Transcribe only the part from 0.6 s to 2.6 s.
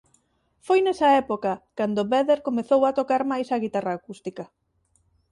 Foi nesa época cando Vedder